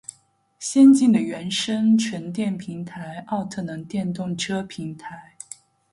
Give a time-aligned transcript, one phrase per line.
[0.57, 5.35] 先进的原生纯电平台奥特能电动车平台